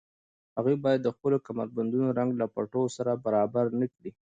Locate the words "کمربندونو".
1.47-2.07